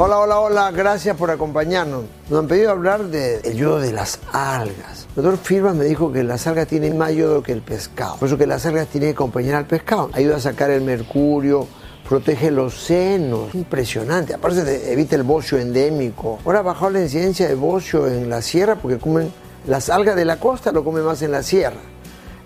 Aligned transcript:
Hola, 0.00 0.20
hola, 0.20 0.38
hola, 0.38 0.70
gracias 0.70 1.16
por 1.16 1.28
acompañarnos. 1.28 2.04
Nos 2.30 2.38
han 2.38 2.46
pedido 2.46 2.70
hablar 2.70 3.06
del 3.06 3.56
yodo 3.56 3.80
de 3.80 3.90
las 3.90 4.20
algas. 4.32 5.08
El 5.16 5.24
doctor 5.24 5.36
Firmas 5.38 5.74
me 5.74 5.86
dijo 5.86 6.12
que 6.12 6.22
las 6.22 6.46
algas 6.46 6.68
tienen 6.68 6.96
más 6.96 7.12
yodo 7.14 7.42
que 7.42 7.50
el 7.50 7.62
pescado. 7.62 8.16
Por 8.16 8.28
eso 8.28 8.38
que 8.38 8.46
las 8.46 8.64
algas 8.64 8.86
tienen 8.86 9.08
que 9.08 9.14
acompañar 9.14 9.56
al 9.56 9.66
pescado. 9.66 10.08
Ayuda 10.12 10.36
a 10.36 10.40
sacar 10.40 10.70
el 10.70 10.82
mercurio, 10.82 11.66
protege 12.08 12.52
los 12.52 12.80
senos. 12.80 13.52
Impresionante. 13.56 14.34
Aparte 14.34 14.62
de, 14.62 14.92
evita 14.92 15.16
el 15.16 15.24
bocio 15.24 15.58
endémico. 15.58 16.38
Ahora 16.44 16.62
bajado 16.62 16.92
la 16.92 17.02
incidencia 17.02 17.48
de 17.48 17.56
bocio 17.56 18.06
en 18.06 18.30
la 18.30 18.40
sierra 18.40 18.76
porque 18.76 18.98
comen 18.98 19.32
las 19.66 19.90
algas 19.90 20.14
de 20.14 20.24
la 20.24 20.38
costa, 20.38 20.70
lo 20.70 20.84
comen 20.84 21.02
más 21.02 21.22
en 21.22 21.32
la 21.32 21.42
sierra 21.42 21.80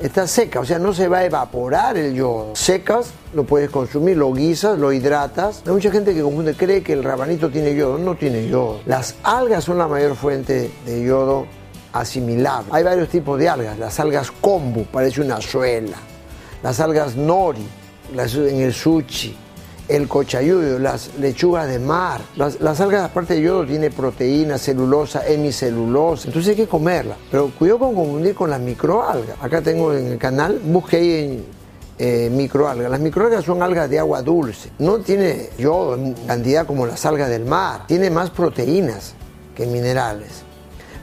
está 0.00 0.26
seca, 0.26 0.60
o 0.60 0.64
sea, 0.64 0.78
no 0.78 0.92
se 0.92 1.08
va 1.08 1.18
a 1.18 1.24
evaporar 1.24 1.96
el 1.96 2.14
yodo. 2.14 2.56
Secas, 2.56 3.12
lo 3.34 3.44
puedes 3.44 3.70
consumir, 3.70 4.16
lo 4.16 4.32
guisas, 4.32 4.78
lo 4.78 4.92
hidratas. 4.92 5.62
Hay 5.66 5.72
mucha 5.72 5.90
gente 5.90 6.14
que 6.14 6.22
confunde, 6.22 6.54
cree 6.54 6.82
que 6.82 6.94
el 6.94 7.04
rabanito 7.04 7.50
tiene 7.50 7.74
yodo, 7.74 7.98
no 7.98 8.14
tiene 8.14 8.48
yodo. 8.48 8.80
Las 8.86 9.16
algas 9.22 9.64
son 9.64 9.78
la 9.78 9.86
mayor 9.86 10.16
fuente 10.16 10.70
de 10.84 11.04
yodo 11.04 11.46
asimilable. 11.92 12.70
Hay 12.72 12.82
varios 12.82 13.08
tipos 13.08 13.38
de 13.38 13.48
algas, 13.48 13.78
las 13.78 14.00
algas 14.00 14.30
kombu, 14.30 14.84
parece 14.84 15.20
una 15.20 15.40
suela, 15.40 15.96
las 16.62 16.80
algas 16.80 17.16
nori, 17.16 17.66
las 18.14 18.34
en 18.34 18.60
el 18.60 18.72
sushi, 18.72 19.36
el 19.90 20.06
cochayuyo, 20.06 20.78
las 20.78 21.10
lechugas 21.18 21.68
de 21.68 21.80
mar. 21.80 22.20
Las, 22.36 22.80
algas, 22.80 23.04
aparte 23.04 23.34
de 23.34 23.42
yodo, 23.42 23.66
tiene 23.66 23.90
proteína, 23.90 24.56
celulosa, 24.56 25.26
hemicelulosa. 25.26 26.28
Entonces 26.28 26.50
hay 26.50 26.56
que 26.56 26.68
comerla. 26.68 27.16
Pero 27.30 27.50
cuidado 27.58 27.80
con 27.80 27.94
confundir 27.96 28.34
con 28.34 28.50
las 28.50 28.60
microalgas. 28.60 29.36
Acá 29.40 29.60
tengo 29.60 29.92
en 29.92 30.12
el 30.12 30.18
canal, 30.18 30.60
busque 30.64 30.96
ahí 30.96 31.12
en 31.12 31.44
eh, 31.98 32.30
microalgas. 32.30 32.88
Las 32.88 33.00
microalgas 33.00 33.44
son 33.44 33.62
algas 33.62 33.90
de 33.90 33.98
agua 33.98 34.22
dulce. 34.22 34.70
No 34.78 35.00
tiene 35.00 35.50
yodo 35.58 35.96
en 35.96 36.14
cantidad 36.14 36.66
como 36.66 36.86
las 36.86 37.04
algas 37.04 37.28
del 37.28 37.44
mar. 37.44 37.86
Tiene 37.88 38.10
más 38.10 38.30
proteínas 38.30 39.14
que 39.56 39.66
minerales. 39.66 40.44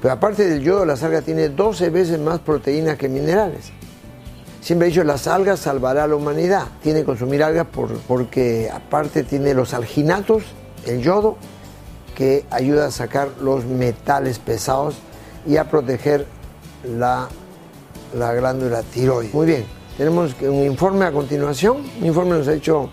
Pero 0.00 0.14
aparte 0.14 0.48
del 0.48 0.62
yodo, 0.62 0.84
las 0.84 1.02
algas 1.02 1.24
tienen 1.24 1.56
12 1.56 1.90
veces 1.90 2.20
más 2.20 2.38
proteínas 2.38 2.96
que 2.96 3.08
minerales. 3.08 3.72
Siempre 4.66 4.88
he 4.88 4.90
dicho, 4.90 5.04
las 5.04 5.28
algas 5.28 5.60
salvará 5.60 6.02
a 6.02 6.06
la 6.08 6.16
humanidad. 6.16 6.66
Tiene 6.82 6.98
que 6.98 7.04
consumir 7.04 7.40
algas 7.44 7.68
porque 8.08 8.68
aparte 8.68 9.22
tiene 9.22 9.54
los 9.54 9.72
alginatos, 9.74 10.42
el 10.84 11.02
yodo, 11.02 11.36
que 12.16 12.44
ayuda 12.50 12.86
a 12.86 12.90
sacar 12.90 13.28
los 13.40 13.64
metales 13.64 14.40
pesados 14.40 14.96
y 15.46 15.56
a 15.56 15.70
proteger 15.70 16.26
la, 16.82 17.28
glándula 18.12 18.82
tiroides. 18.82 19.32
Muy 19.32 19.46
bien, 19.46 19.66
tenemos 19.96 20.34
un 20.40 20.64
informe 20.64 21.04
a 21.04 21.12
continuación. 21.12 21.84
Un 22.00 22.06
informe 22.06 22.30
nos 22.36 22.48
ha 22.48 22.54
hecho 22.54 22.90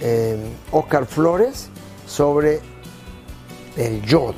eh, 0.00 0.36
Oscar 0.72 1.06
Flores 1.06 1.70
sobre 2.06 2.60
el 3.78 4.02
yodo. 4.02 4.34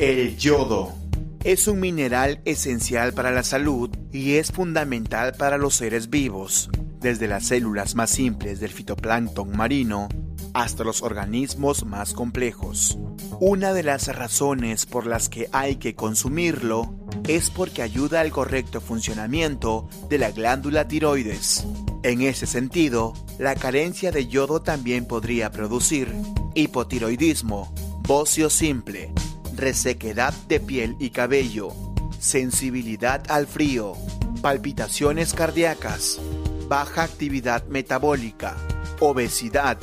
El 0.00 0.36
yodo 0.36 1.01
es 1.44 1.66
un 1.66 1.80
mineral 1.80 2.40
esencial 2.44 3.12
para 3.12 3.32
la 3.32 3.42
salud 3.42 3.90
y 4.12 4.34
es 4.34 4.52
fundamental 4.52 5.34
para 5.34 5.58
los 5.58 5.74
seres 5.74 6.08
vivos, 6.08 6.70
desde 7.00 7.26
las 7.26 7.46
células 7.46 7.96
más 7.96 8.10
simples 8.10 8.60
del 8.60 8.70
fitoplancton 8.70 9.56
marino 9.56 10.08
hasta 10.54 10.84
los 10.84 11.02
organismos 11.02 11.84
más 11.84 12.12
complejos. 12.12 12.98
Una 13.40 13.72
de 13.72 13.82
las 13.82 14.14
razones 14.14 14.86
por 14.86 15.06
las 15.06 15.28
que 15.28 15.48
hay 15.52 15.76
que 15.76 15.94
consumirlo 15.94 16.94
es 17.26 17.50
porque 17.50 17.82
ayuda 17.82 18.20
al 18.20 18.30
correcto 18.30 18.80
funcionamiento 18.80 19.88
de 20.08 20.18
la 20.18 20.30
glándula 20.30 20.86
tiroides. 20.86 21.66
En 22.04 22.20
ese 22.20 22.46
sentido, 22.46 23.14
la 23.38 23.54
carencia 23.56 24.12
de 24.12 24.28
yodo 24.28 24.62
también 24.62 25.06
podría 25.06 25.50
producir 25.50 26.14
hipotiroidismo, 26.54 27.72
bocio 28.02 28.50
simple, 28.50 29.12
resequedad 29.56 30.32
de 30.48 30.60
piel 30.60 30.96
y 30.98 31.10
cabello, 31.10 31.72
sensibilidad 32.18 33.22
al 33.30 33.46
frío, 33.46 33.94
palpitaciones 34.40 35.34
cardíacas, 35.34 36.20
baja 36.68 37.02
actividad 37.02 37.66
metabólica, 37.66 38.56
obesidad, 39.00 39.78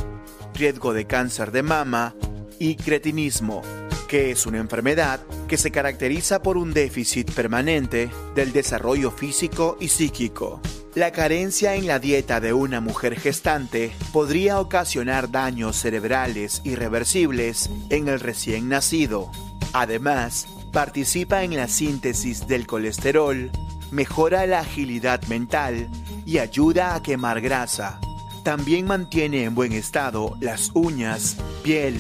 riesgo 0.54 0.94
de 0.94 1.06
cáncer 1.06 1.52
de 1.52 1.64
mama 1.64 2.16
y 2.60 2.76
cretinismo, 2.76 3.62
que 4.08 4.32
es 4.32 4.46
una 4.46 4.58
enfermedad 4.58 5.20
que 5.48 5.58
se 5.58 5.72
caracteriza 5.72 6.42
por 6.42 6.58
un 6.58 6.74
déficit 6.74 7.32
permanente 7.32 8.10
del 8.36 8.52
desarrollo 8.52 9.12
físico 9.12 9.78
y 9.80 9.88
psíquico. 9.88 10.62
La 10.96 11.12
carencia 11.12 11.76
en 11.76 11.88
la 11.88 12.00
dieta 12.00 12.40
de 12.40 12.54
una 12.54 12.82
mujer 12.82 13.20
gestante 13.20 13.92
podría 14.12 14.60
ocasionar 14.60 15.30
daños 15.32 15.76
cerebrales 15.76 16.62
irreversibles 16.64 17.70
en 17.90 18.08
el 18.08 18.20
recién 18.20 18.70
nacido, 18.70 19.32
Además, 19.74 20.48
participa 20.72 21.44
en 21.44 21.56
la 21.56 21.68
síntesis 21.68 22.48
del 22.48 22.66
colesterol, 22.66 23.52
mejora 23.92 24.46
la 24.46 24.60
agilidad 24.60 25.22
mental 25.28 25.90
y 26.26 26.40
ayuda 26.40 26.96
a 26.96 27.04
quemar 27.04 27.42
grasa. 27.42 28.00
También 28.44 28.88
mantiene 28.88 29.44
en 29.44 29.56
buen 29.56 29.74
estado 29.74 30.36
las 30.40 30.72
uñas, 30.74 31.38
piel, 31.64 31.96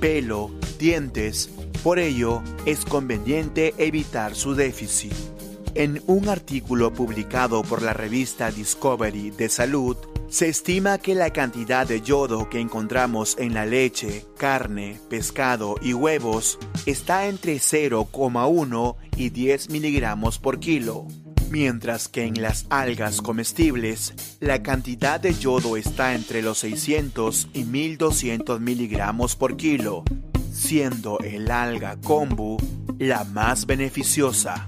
pelo, 0.00 0.50
dientes. 0.78 1.50
Por 1.82 1.98
ello, 1.98 2.42
es 2.66 2.84
conveniente 2.84 3.74
evitar 3.78 4.34
su 4.34 4.54
déficit. 4.54 5.33
En 5.76 6.00
un 6.06 6.28
artículo 6.28 6.92
publicado 6.92 7.62
por 7.62 7.82
la 7.82 7.92
revista 7.92 8.52
Discovery 8.52 9.30
de 9.30 9.48
Salud, 9.48 9.96
se 10.28 10.48
estima 10.48 10.98
que 10.98 11.16
la 11.16 11.30
cantidad 11.30 11.84
de 11.84 12.00
yodo 12.00 12.48
que 12.48 12.60
encontramos 12.60 13.36
en 13.40 13.54
la 13.54 13.66
leche, 13.66 14.24
carne, 14.38 15.00
pescado 15.10 15.74
y 15.82 15.92
huevos 15.92 16.60
está 16.86 17.26
entre 17.26 17.56
0,1 17.56 18.94
y 19.16 19.30
10 19.30 19.70
miligramos 19.70 20.38
por 20.38 20.60
kilo, 20.60 21.08
mientras 21.50 22.06
que 22.06 22.22
en 22.22 22.40
las 22.40 22.66
algas 22.70 23.20
comestibles 23.20 24.14
la 24.38 24.62
cantidad 24.62 25.18
de 25.18 25.34
yodo 25.34 25.76
está 25.76 26.14
entre 26.14 26.40
los 26.40 26.58
600 26.58 27.48
y 27.52 27.64
1200 27.64 28.60
miligramos 28.60 29.34
por 29.34 29.56
kilo, 29.56 30.04
siendo 30.52 31.18
el 31.18 31.50
alga 31.50 31.96
kombu 32.00 32.58
la 32.98 33.24
más 33.24 33.66
beneficiosa. 33.66 34.66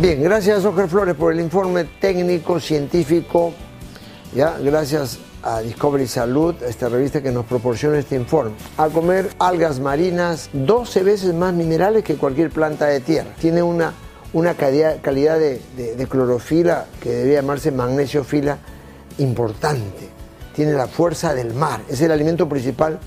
Bien, 0.00 0.22
gracias 0.22 0.64
Oscar 0.64 0.88
Flores 0.88 1.16
por 1.16 1.32
el 1.32 1.40
informe 1.40 1.82
técnico, 1.82 2.60
científico. 2.60 3.52
¿ya? 4.32 4.56
Gracias 4.62 5.18
a 5.42 5.60
Discovery 5.60 6.06
Salud, 6.06 6.54
esta 6.62 6.88
revista 6.88 7.20
que 7.20 7.32
nos 7.32 7.44
proporciona 7.46 7.98
este 7.98 8.14
informe. 8.14 8.52
A 8.76 8.90
comer 8.90 9.28
algas 9.40 9.80
marinas, 9.80 10.50
12 10.52 11.02
veces 11.02 11.34
más 11.34 11.52
minerales 11.52 12.04
que 12.04 12.14
cualquier 12.14 12.50
planta 12.50 12.86
de 12.86 13.00
tierra. 13.00 13.30
Tiene 13.40 13.60
una, 13.60 13.92
una 14.34 14.54
calidad, 14.54 15.00
de, 15.02 16.06
clorofila 16.08 16.86
que 17.00 17.10
debe 17.10 17.32
llamarse 17.32 17.72
magnesiofila 17.72 18.56
importante. 19.18 20.08
Tiene 20.54 20.74
la 20.74 20.86
fuerza 20.86 21.34
del 21.34 21.54
mar. 21.54 21.80
Es 21.88 22.00
el 22.02 22.12
alimento 22.12 22.48
principal 22.48 23.00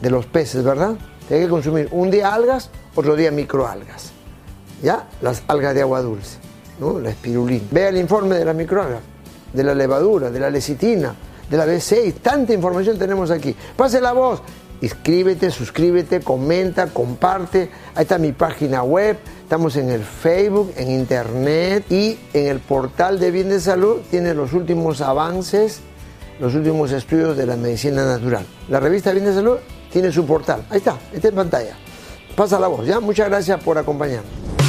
de 0.00 0.08
los 0.08 0.26
peces, 0.26 0.62
¿verdad? 0.62 0.94
Hay 1.28 1.40
que 1.40 1.48
consumir 1.48 1.88
un 1.90 2.12
día 2.12 2.32
algas, 2.32 2.70
otro 2.94 3.16
día 3.16 3.32
microalgas. 3.32 4.11
¿Ya? 4.82 5.08
Las 5.20 5.42
algas 5.48 5.74
de 5.74 5.82
agua 5.82 6.02
dulce, 6.02 6.38
¿no? 6.80 6.98
La 6.98 7.10
espirulina. 7.10 7.64
Vea 7.70 7.88
el 7.88 7.96
informe 7.96 8.36
de 8.36 8.44
las 8.44 8.54
microalgas, 8.54 9.00
de 9.52 9.64
la 9.64 9.74
levadura, 9.74 10.30
de 10.30 10.40
la 10.40 10.50
lecitina, 10.50 11.14
de 11.48 11.56
la 11.56 11.66
B6, 11.66 12.14
tanta 12.22 12.52
información 12.52 12.98
tenemos 12.98 13.30
aquí. 13.30 13.54
Pase 13.76 14.00
la 14.00 14.12
voz, 14.12 14.42
inscríbete, 14.80 15.50
suscríbete, 15.50 16.20
comenta, 16.20 16.86
comparte. 16.88 17.70
Ahí 17.94 18.02
está 18.02 18.18
mi 18.18 18.32
página 18.32 18.82
web, 18.82 19.18
estamos 19.42 19.76
en 19.76 19.90
el 19.90 20.02
Facebook, 20.02 20.72
en 20.76 20.90
internet 20.90 21.84
y 21.90 22.18
en 22.32 22.46
el 22.46 22.58
portal 22.60 23.18
de 23.20 23.30
Bien 23.30 23.48
de 23.48 23.60
Salud 23.60 24.00
tiene 24.10 24.34
los 24.34 24.52
últimos 24.52 25.00
avances, 25.00 25.80
los 26.40 26.54
últimos 26.54 26.90
estudios 26.92 27.36
de 27.36 27.46
la 27.46 27.56
medicina 27.56 28.04
natural. 28.04 28.46
La 28.68 28.80
revista 28.80 29.12
Bien 29.12 29.26
de 29.26 29.34
Salud 29.34 29.56
tiene 29.92 30.10
su 30.10 30.24
portal, 30.26 30.64
ahí 30.70 30.78
está, 30.78 30.96
está 31.12 31.28
en 31.28 31.34
pantalla. 31.34 31.76
Pasa 32.34 32.58
la 32.58 32.66
voz, 32.66 32.86
¿ya? 32.86 32.98
Muchas 32.98 33.28
gracias 33.28 33.62
por 33.62 33.76
acompañarnos. 33.76 34.61